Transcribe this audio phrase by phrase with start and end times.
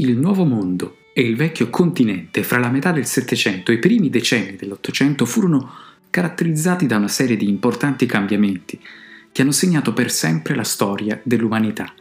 [0.00, 4.08] Il Nuovo Mondo e il Vecchio Continente fra la metà del Settecento e i primi
[4.08, 5.74] decenni dell'Ottocento furono
[6.08, 8.80] caratterizzati da una serie di importanti cambiamenti
[9.30, 11.92] che hanno segnato per sempre la storia dell'umanità.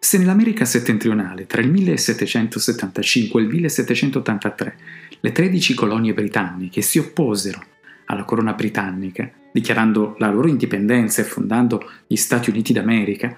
[0.00, 4.76] Se nell'America settentrionale tra il 1775 e il 1783
[5.20, 7.62] le 13 colonie britanniche si opposero
[8.06, 13.36] alla corona britannica, dichiarando la loro indipendenza e fondando gli Stati Uniti d'America,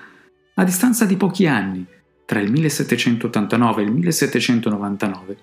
[0.55, 1.87] a distanza di pochi anni,
[2.30, 5.37] tra il 1789 e il 1799,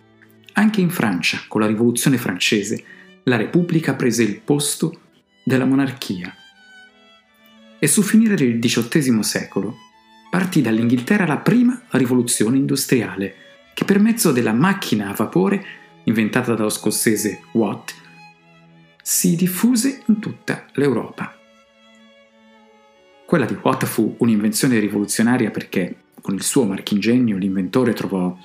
[0.54, 2.82] anche in Francia, con la Rivoluzione francese,
[3.24, 4.98] la Repubblica prese il posto
[5.44, 6.34] della monarchia.
[7.78, 9.76] E sul finire del XVIII secolo
[10.30, 13.36] partì dall'Inghilterra la prima rivoluzione industriale,
[13.74, 15.66] che per mezzo della macchina a vapore,
[16.06, 17.94] inventata dallo scozzese Watt,
[19.04, 21.38] si diffuse in tutta l'Europa.
[23.26, 28.38] Quella di Watt fu un'invenzione rivoluzionaria perché con il suo marchingegno l'inventore trovò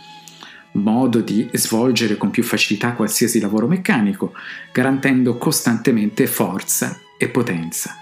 [0.75, 4.35] modo di svolgere con più facilità qualsiasi lavoro meccanico,
[4.73, 7.97] garantendo costantemente forza e potenza.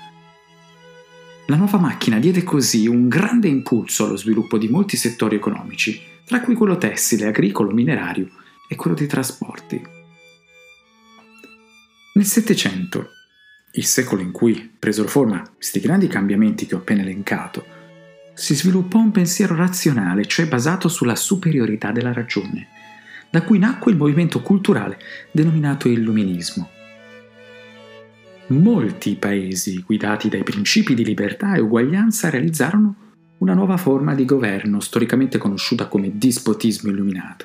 [1.46, 6.42] La nuova macchina diede così un grande impulso allo sviluppo di molti settori economici, tra
[6.42, 8.28] cui quello tessile, agricolo, minerario
[8.68, 9.82] e quello dei trasporti.
[12.12, 13.08] Nel Settecento,
[13.72, 17.78] il secolo in cui presero forma questi grandi cambiamenti che ho appena elencato,
[18.40, 22.68] si sviluppò un pensiero razionale, cioè basato sulla superiorità della ragione,
[23.28, 24.98] da cui nacque il movimento culturale
[25.30, 26.70] denominato Illuminismo.
[28.46, 32.94] Molti paesi guidati dai principi di libertà e uguaglianza realizzarono
[33.38, 37.44] una nuova forma di governo storicamente conosciuta come dispotismo illuminato.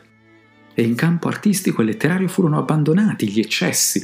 [0.74, 4.02] E in campo artistico e letterario furono abbandonati gli eccessi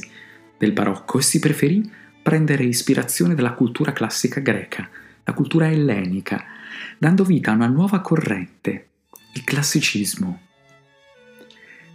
[0.58, 1.90] del barocco e si preferì
[2.22, 4.86] prendere ispirazione dalla cultura classica greca,
[5.24, 6.60] la cultura ellenica,
[7.02, 8.90] dando vita a una nuova corrente,
[9.34, 10.40] il classicismo.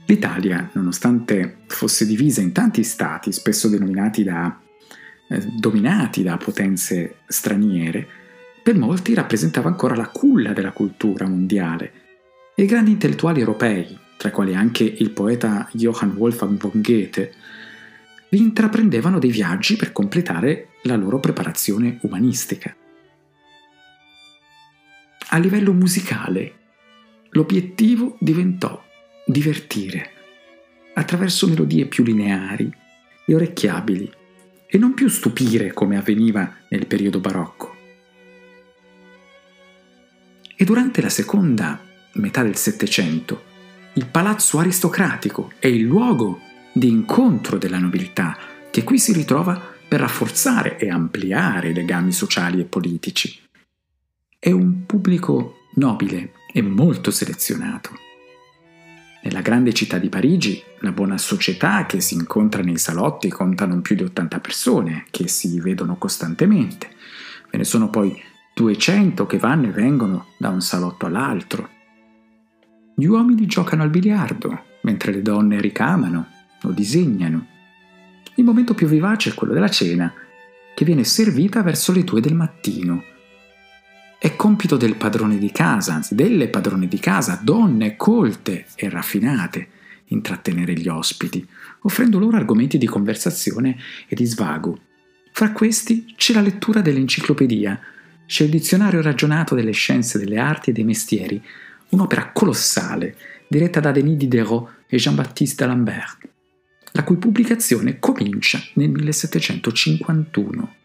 [0.06, 4.60] L'Italia, nonostante fosse divisa in tanti stati, spesso da,
[5.30, 8.06] eh, dominati da potenze straniere,
[8.62, 11.92] per molti rappresentava ancora la culla della cultura mondiale
[12.54, 17.34] e i grandi intellettuali europei, tra i quali anche il poeta Johann Wolfgang von Goethe,
[18.28, 22.76] vi intraprendevano dei viaggi per completare la loro preparazione umanistica.
[25.30, 26.54] A livello musicale,
[27.32, 28.82] l'obiettivo diventò
[29.26, 30.12] divertire,
[30.94, 32.74] attraverso melodie più lineari
[33.26, 34.10] e orecchiabili,
[34.66, 37.76] e non più stupire come avveniva nel periodo barocco.
[40.56, 41.78] E durante la seconda
[42.14, 43.44] metà del Settecento,
[43.96, 46.40] il palazzo aristocratico è il luogo
[46.72, 48.38] di incontro della nobiltà
[48.72, 53.46] che qui si ritrova per rafforzare e ampliare i legami sociali e politici
[54.40, 57.90] è un pubblico nobile e molto selezionato.
[59.24, 63.82] Nella grande città di Parigi, la buona società che si incontra nei salotti conta non
[63.82, 66.92] più di 80 persone, che si vedono costantemente.
[67.50, 68.16] Ve ne sono poi
[68.54, 71.70] 200 che vanno e vengono da un salotto all'altro.
[72.96, 76.28] Gli uomini giocano al biliardo, mentre le donne ricamano
[76.62, 77.48] o disegnano.
[78.36, 80.14] Il momento più vivace è quello della cena,
[80.76, 83.16] che viene servita verso le due del mattino
[84.20, 89.68] è compito del padrone di casa, anzi delle padrone di casa, donne colte e raffinate,
[90.06, 91.48] intrattenere gli ospiti,
[91.82, 94.80] offrendo loro argomenti di conversazione e di svago.
[95.32, 97.80] Fra questi c'è la lettura dell'enciclopedia,
[98.26, 101.40] c'è il dizionario ragionato delle scienze, delle arti e dei mestieri,
[101.90, 103.16] un'opera colossale,
[103.48, 106.28] diretta da Denis Diderot e Jean-Baptiste Lambert,
[106.94, 110.76] la cui pubblicazione comincia nel 1751,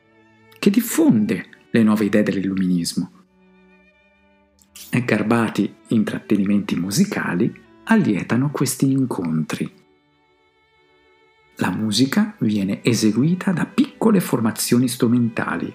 [0.58, 3.20] che diffonde le nuove idee dell'illuminismo
[4.94, 7.50] e garbati intrattenimenti musicali
[7.84, 9.72] allietano questi incontri.
[11.56, 15.72] La musica viene eseguita da piccole formazioni strumentali,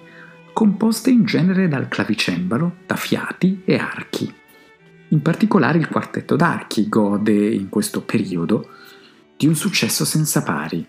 [0.53, 4.31] composte in genere dal clavicembalo, da fiati e archi.
[5.09, 8.69] In particolare il quartetto d'archi gode in questo periodo
[9.35, 10.85] di un successo senza pari.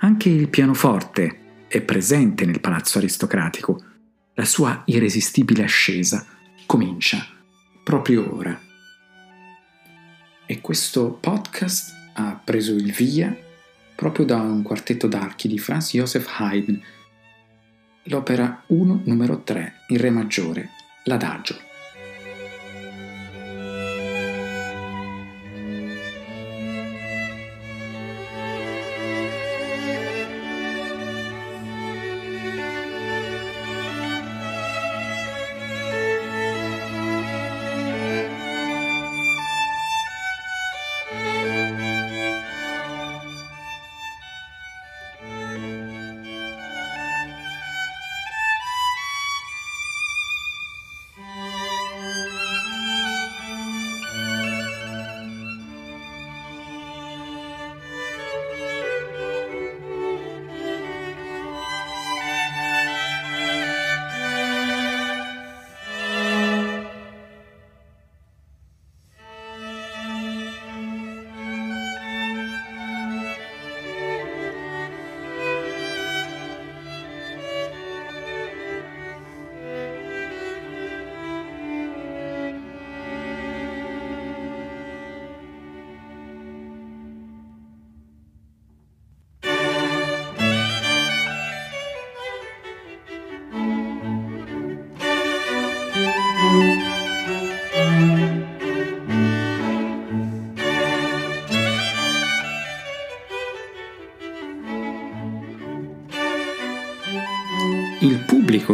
[0.00, 3.82] Anche il pianoforte è presente nel palazzo aristocratico,
[4.34, 6.36] la sua irresistibile ascesa
[6.68, 7.26] comincia
[7.82, 8.60] proprio ora.
[10.44, 13.34] E questo podcast ha preso il via
[13.94, 16.78] proprio da un quartetto d'archi di Franz Joseph Haydn,
[18.02, 20.68] l'opera 1 numero 3 in Re maggiore,
[21.04, 21.67] l'Adagio.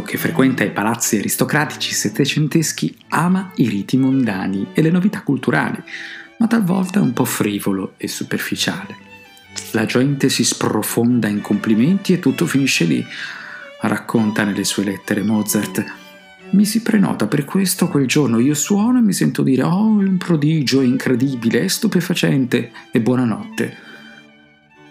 [0.02, 5.82] Che frequenta i palazzi aristocratici settecenteschi ama i riti mondani e le novità culturali,
[6.36, 8.94] ma talvolta è un po' frivolo e superficiale.
[9.72, 13.04] La gente si sprofonda in complimenti e tutto finisce lì,
[13.80, 15.84] racconta nelle sue lettere Mozart.
[16.50, 20.06] Mi si prenota per questo quel giorno, io suono e mi sento dire oh, è
[20.06, 23.93] un prodigio, è incredibile, è stupefacente e buonanotte.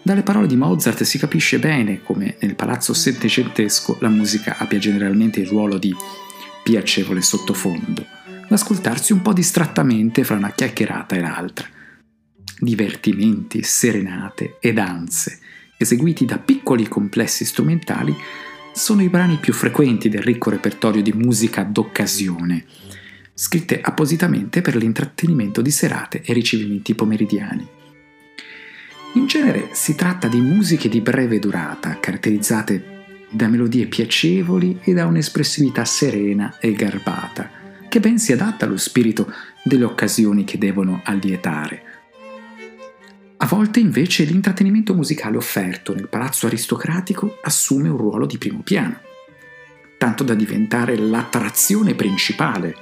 [0.05, 5.39] Dalle parole di Mozart si capisce bene come nel palazzo settecentesco la musica abbia generalmente
[5.39, 5.95] il ruolo di
[6.61, 11.65] piacevole sottofondo, da ascoltarsi un po' distrattamente fra una chiacchierata e l'altra.
[12.59, 15.39] Divertimenti, serenate e danze,
[15.77, 18.13] eseguiti da piccoli complessi strumentali,
[18.73, 22.65] sono i brani più frequenti del ricco repertorio di musica d'occasione,
[23.33, 27.81] scritte appositamente per l'intrattenimento di serate e ricevimenti pomeridiani.
[29.15, 35.05] In genere si tratta di musiche di breve durata, caratterizzate da melodie piacevoli e da
[35.05, 37.49] un'espressività serena e garbata,
[37.89, 39.31] che ben si adatta allo spirito
[39.63, 41.83] delle occasioni che devono allietare.
[43.37, 48.99] A volte invece l'intrattenimento musicale offerto nel palazzo aristocratico assume un ruolo di primo piano,
[49.99, 52.75] tanto da diventare l'attrazione principale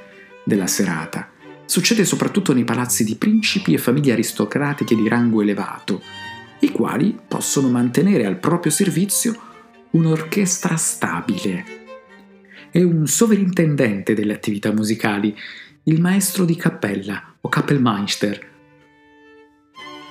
[0.46, 1.31] della serata.
[1.72, 6.02] Succede soprattutto nei palazzi di principi e famiglie aristocratiche di rango elevato,
[6.60, 9.34] i quali possono mantenere al proprio servizio
[9.92, 11.64] un'orchestra stabile.
[12.70, 15.34] È un sovrintendente delle attività musicali,
[15.84, 18.50] il maestro di cappella o Kappelmeister,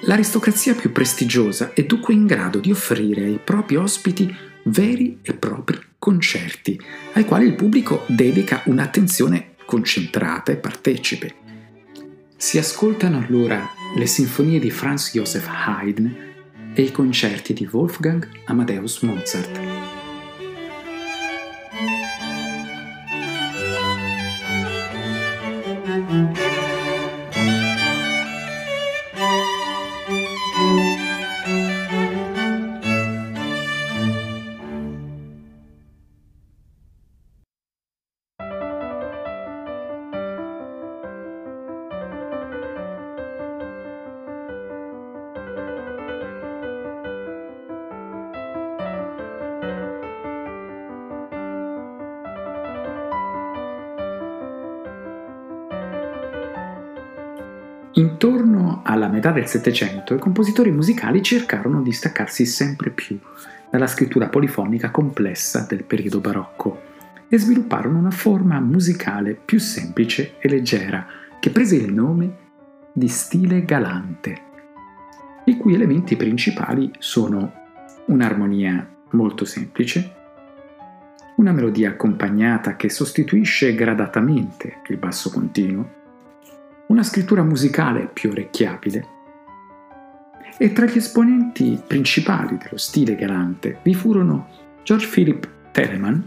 [0.05, 5.79] L'aristocrazia più prestigiosa è dunque in grado di offrire ai propri ospiti veri e propri
[5.99, 6.81] concerti,
[7.13, 11.40] ai quali il pubblico dedica un'attenzione concentrata e partecipe.
[12.41, 19.01] Si ascoltano allora le sinfonie di Franz Joseph Haydn e i concerti di Wolfgang Amadeus
[19.03, 19.61] Mozart.
[58.01, 63.19] Intorno alla metà del Settecento i compositori musicali cercarono di staccarsi sempre più
[63.71, 66.81] dalla scrittura polifonica complessa del periodo barocco
[67.29, 71.07] e svilupparono una forma musicale più semplice e leggera
[71.39, 72.37] che prese il nome
[72.91, 74.43] di stile galante,
[75.45, 77.53] i cui elementi principali sono
[78.07, 80.15] un'armonia molto semplice,
[81.37, 85.99] una melodia accompagnata che sostituisce gradatamente il basso continuo,
[86.91, 89.07] una scrittura musicale più orecchiabile.
[90.59, 94.49] E tra gli esponenti principali dello stile galante vi furono
[94.83, 96.19] George Philipp Telemann,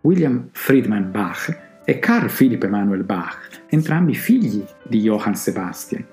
[0.00, 6.04] William Friedman Bach e Carl Philipp Emanuel Bach, entrambi figli di Johann Sebastian.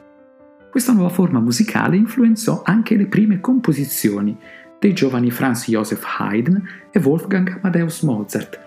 [0.69, 4.37] Questa nuova forma musicale influenzò anche le prime composizioni
[4.77, 8.59] dei giovani Franz Joseph Haydn e Wolfgang Amadeus Mozart.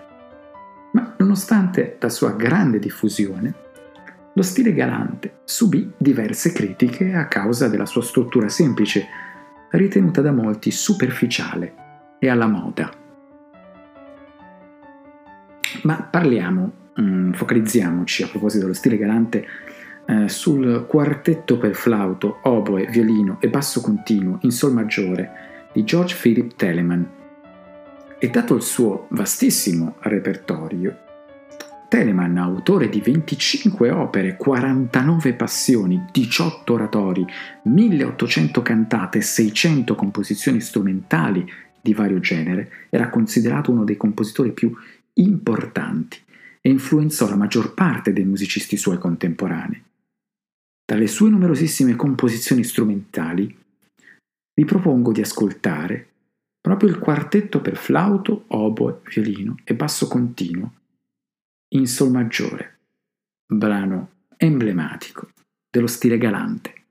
[0.93, 3.71] Ma nonostante la sua grande diffusione,
[4.35, 9.07] lo stile galante subì diverse critiche a causa della sua struttura semplice,
[9.71, 11.75] ritenuta da molti superficiale
[12.19, 12.91] e alla moda.
[15.83, 19.47] Ma parliamo, mm, focalizziamoci a proposito dello stile galante
[20.07, 26.17] eh, sul quartetto per flauto, oboe, violino e basso continuo in sol maggiore di George
[26.21, 27.03] Philip Telemann.
[28.19, 30.97] E dato il suo vastissimo repertorio,
[31.93, 37.23] Telemann, autore di 25 opere, 49 passioni, 18 oratori,
[37.65, 41.47] 1800 cantate e 600 composizioni strumentali
[41.83, 44.75] di vario genere, era considerato uno dei compositori più
[45.17, 46.19] importanti
[46.63, 49.83] e influenzò la maggior parte dei musicisti suoi contemporanei.
[50.91, 53.55] Dalle sue numerosissime composizioni strumentali
[54.55, 56.09] vi propongo di ascoltare
[56.59, 60.81] proprio il quartetto per flauto, oboe, violino e basso continuo
[61.75, 62.81] in Sol maggiore,
[63.47, 65.31] brano emblematico
[65.71, 66.82] dello stile galante.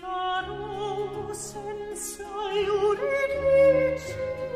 [0.00, 2.28] caro senza
[2.64, 4.47] iuridicum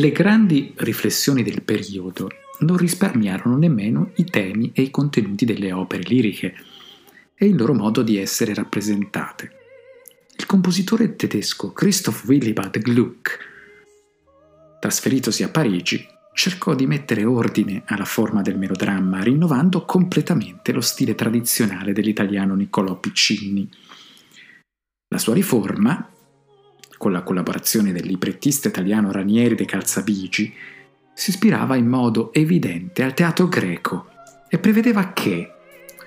[0.00, 2.30] Le grandi riflessioni del periodo
[2.60, 6.54] non risparmiarono nemmeno i temi e i contenuti delle opere liriche
[7.34, 9.52] e il loro modo di essere rappresentate.
[10.38, 13.38] Il compositore tedesco Christoph Willibald Gluck,
[14.80, 16.02] trasferitosi a Parigi,
[16.32, 22.98] cercò di mettere ordine alla forma del melodramma, rinnovando completamente lo stile tradizionale dell'italiano Niccolò
[22.98, 23.68] Piccinni.
[25.08, 26.10] La sua riforma,
[27.00, 30.52] con la collaborazione del librettista italiano Ranieri de Calzabigi,
[31.14, 34.10] si ispirava in modo evidente al teatro greco
[34.50, 35.50] e prevedeva che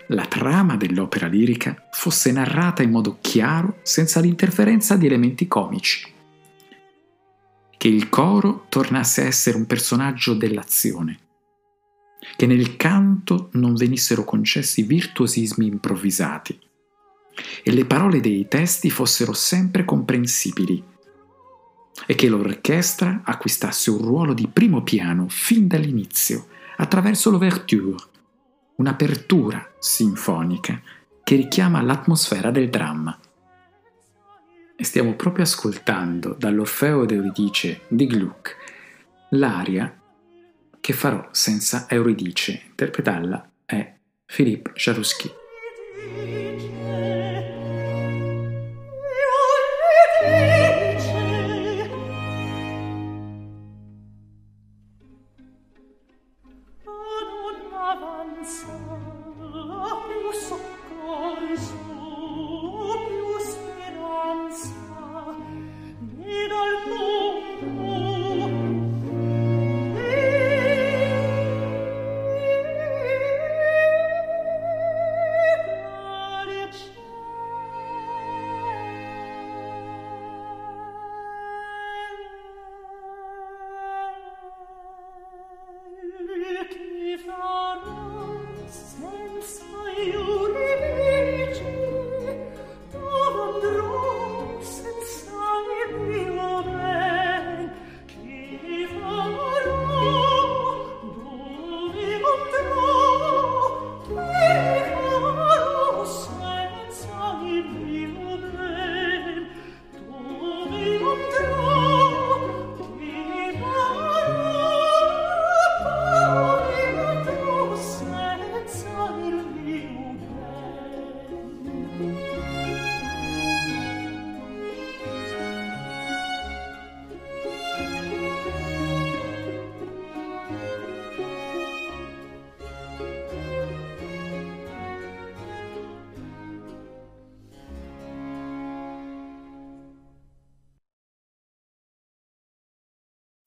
[0.10, 6.08] la trama dell'opera lirica fosse narrata in modo chiaro senza l'interferenza di elementi comici,
[7.76, 11.18] che il coro tornasse a essere un personaggio dell'azione,
[12.36, 16.63] che nel canto non venissero concessi virtuosismi improvvisati
[17.64, 20.92] e le parole dei testi fossero sempre comprensibili
[22.06, 26.48] e che l'orchestra acquistasse un ruolo di primo piano fin dall'inizio,
[26.78, 27.98] attraverso l'ouverture,
[28.76, 30.82] un'apertura sinfonica
[31.24, 33.18] che richiama l'atmosfera del dramma.
[34.76, 38.58] E stiamo proprio ascoltando dall'Orfeo ed Euridice di Gluck
[39.30, 40.00] l'aria
[40.80, 42.64] che farò senza Euridice.
[42.70, 43.94] Interpretarla è
[44.26, 45.32] Philippe Jaruski.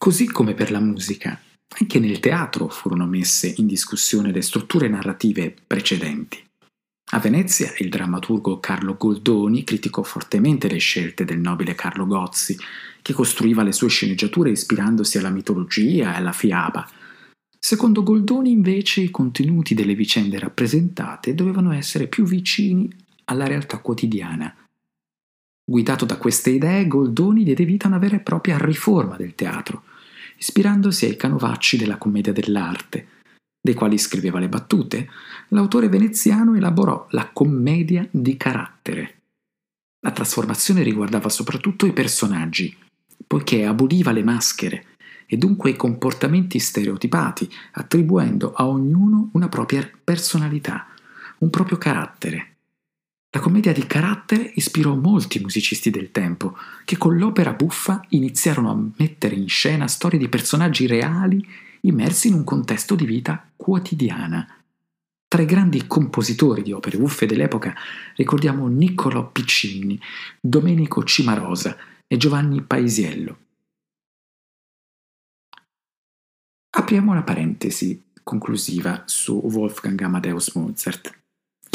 [0.06, 1.36] Così come per la musica,
[1.80, 6.40] anche nel teatro furono messe in discussione le strutture narrative precedenti.
[7.10, 12.56] A Venezia il drammaturgo Carlo Goldoni criticò fortemente le scelte del nobile Carlo Gozzi,
[13.02, 16.88] che costruiva le sue sceneggiature ispirandosi alla mitologia e alla fiaba.
[17.58, 22.88] Secondo Goldoni invece i contenuti delle vicende rappresentate dovevano essere più vicini
[23.24, 24.54] alla realtà quotidiana.
[25.68, 29.82] Guidato da queste idee, Goldoni diede vita a una vera e propria riforma del teatro,
[30.38, 33.08] ispirandosi ai canovacci della commedia dell'arte,
[33.60, 35.10] dei quali scriveva le battute,
[35.48, 39.14] l'autore veneziano elaborò la commedia di carattere.
[40.00, 42.76] La trasformazione riguardava soprattutto i personaggi,
[43.26, 44.86] poiché aboliva le maschere
[45.26, 50.86] e dunque i comportamenti stereotipati, attribuendo a ognuno una propria personalità,
[51.38, 52.55] un proprio carattere.
[53.36, 58.90] La commedia di carattere ispirò molti musicisti del tempo, che con l'opera buffa iniziarono a
[58.96, 61.46] mettere in scena storie di personaggi reali
[61.82, 64.48] immersi in un contesto di vita quotidiana.
[65.28, 67.74] Tra i grandi compositori di opere buffe dell'epoca
[68.14, 70.00] ricordiamo Niccolò Piccinni,
[70.40, 73.38] Domenico Cimarosa e Giovanni Paisiello.
[76.70, 81.24] Apriamo la parentesi conclusiva su Wolfgang Amadeus Mozart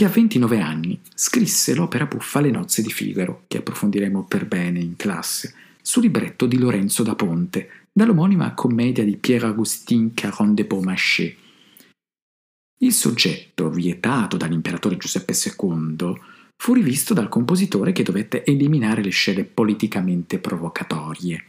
[0.02, 4.80] che a 29 anni scrisse l'opera buffa Le nozze di Figaro, che approfondiremo per bene
[4.80, 11.36] in classe, su libretto di Lorenzo da Ponte, dall'omonima commedia di Pierre-Augustin Caron de Beaumarchais.
[12.80, 16.20] Il soggetto, vietato dall'imperatore Giuseppe II,
[16.58, 21.46] fu rivisto dal compositore che dovette eliminare le scene politicamente provocatorie.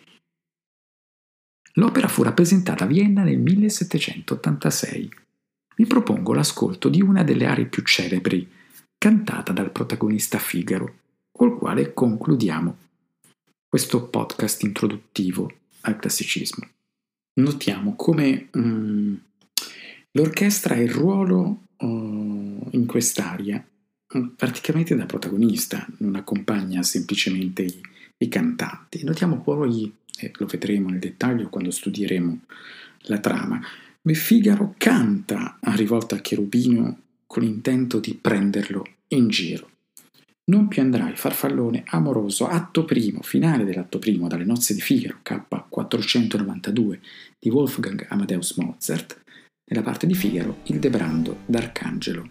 [1.77, 5.11] L'opera fu rappresentata a Vienna nel 1786.
[5.83, 8.49] Vi propongo l'ascolto di una delle arie più celebri,
[8.97, 10.95] cantata dal protagonista Figaro,
[11.33, 12.77] col quale concludiamo
[13.69, 16.69] questo podcast introduttivo al classicismo.
[17.41, 19.21] Notiamo come um,
[20.13, 23.67] l'orchestra ha il ruolo uh, in quest'aria
[24.37, 27.81] praticamente da protagonista, non accompagna semplicemente i,
[28.19, 29.03] i cantanti.
[29.03, 32.41] Notiamo poi, e lo vedremo nel dettaglio quando studieremo
[33.07, 33.61] la trama,
[34.11, 39.71] Figaro canta a rivolta a Cherubino con l'intento di prenderlo in giro.
[40.45, 46.99] Non più andrai, farfallone amoroso, atto primo, finale dell'atto primo, dalle nozze di Figaro, K492
[47.39, 49.23] di Wolfgang Amadeus Mozart,
[49.71, 52.29] nella parte di Figaro, il Debrando d'Arcangelo.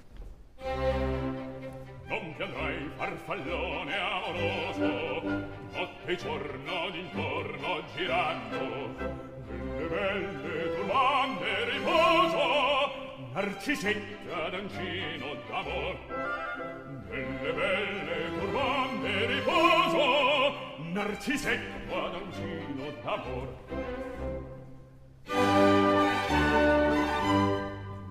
[2.09, 5.31] Non più andrai, farfallone amoroso,
[5.73, 8.95] notte e giorno d'intorno girando,
[9.47, 10.40] delle belle
[13.41, 15.97] arcisetta d'angino d'amor
[17.09, 20.53] nelle belle turbande riposo
[20.93, 23.49] narcisetta d'angino d'amor.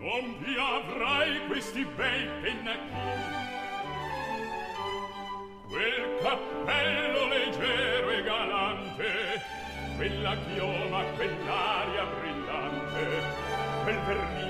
[0.00, 3.38] Non vi avrai questi bei pennacchini.
[5.68, 9.58] Quel cappello leggero e galante
[9.96, 14.49] quella chioma quell'aria brillante quel vernice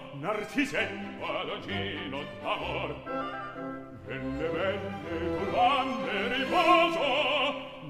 [0.21, 2.91] narcisen guadagino d'amor.
[4.05, 4.79] Belle belle
[5.37, 7.09] turbante riposo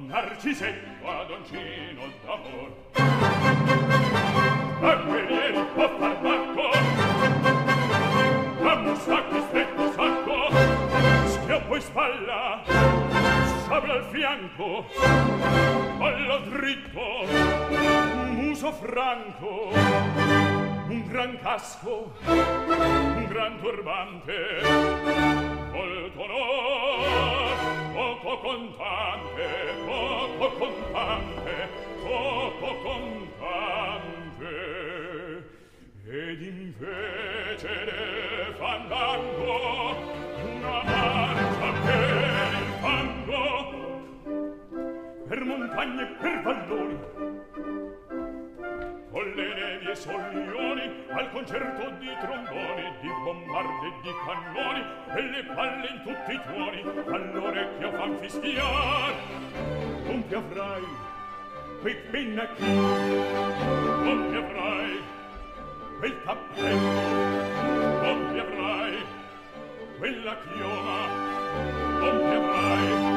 [0.07, 2.69] Narcisen guadagino d'amor.
[4.81, 6.69] A guerrieri a farmacco
[8.63, 10.37] A mustacchi stretto sacco
[11.27, 12.63] Schioppo in spalla
[13.67, 14.85] Sabra al fianco
[15.97, 17.25] Ballo dritto
[18.31, 20.60] Muso franco
[20.91, 24.33] un gran casco, un gran turbante,
[25.71, 27.55] molto onor,
[27.93, 29.47] poco contante,
[29.85, 31.69] poco contante,
[32.03, 34.53] poco contante.
[36.11, 39.95] Ed invece del fandango,
[40.43, 43.43] una marcia per il fango,
[45.29, 46.60] per montagne, per valli,
[50.01, 54.81] soglioni al concerto di tromboni di bombarde e di cannoni
[55.15, 59.13] e le palle in tutti i tuoni all'orecchio fan fischiar.
[60.05, 60.83] Punti avrai
[61.81, 62.63] quei pennacchi
[64.03, 65.03] punti avrai
[65.99, 66.89] quel cappello
[68.01, 69.05] punti avrai
[69.99, 70.97] quella chioma
[71.99, 73.10] punti avrai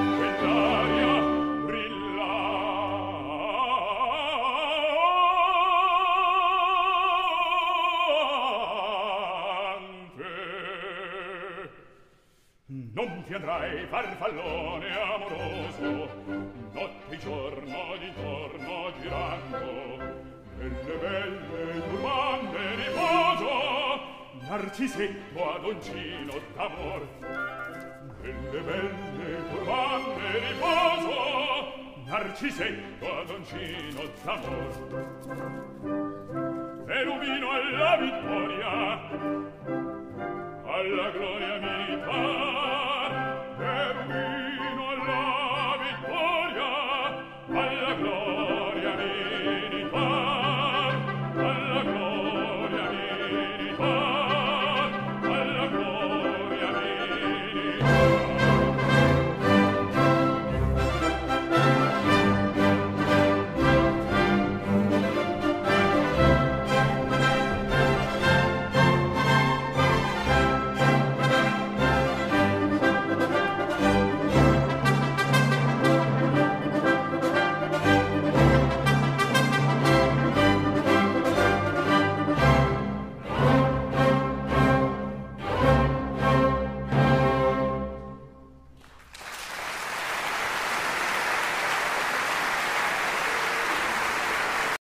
[13.85, 16.09] il farfallone amoroso
[16.73, 19.99] notte e giorno d'intorno girando
[20.57, 24.01] nelle belle turbande riposo
[24.49, 27.09] narcisetto ad oncino d'amor.
[28.23, 31.17] Nelle belle turbande riposo
[32.07, 34.73] narcisetto ad oncino d'amor.
[36.87, 38.73] Peruvino alla vittoria
[40.67, 42.54] alla gloria militare
[47.79, 48.24] alla gloria